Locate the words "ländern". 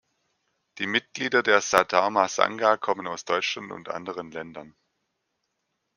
4.31-4.75